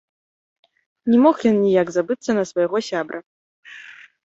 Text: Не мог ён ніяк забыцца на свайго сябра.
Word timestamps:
Не 1.15 1.19
мог 1.25 1.37
ён 1.51 1.57
ніяк 1.67 1.87
забыцца 1.97 2.31
на 2.39 2.43
свайго 2.53 2.77
сябра. 2.91 3.19